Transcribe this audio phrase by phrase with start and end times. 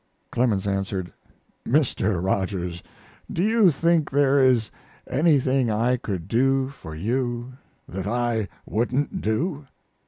[0.31, 1.13] Clemens answered,
[1.63, 2.23] "Mr.
[2.25, 2.81] Rogers,
[3.31, 4.71] do you think there is
[5.07, 7.53] anything I could do for you
[7.87, 9.67] that I wouldn't do?"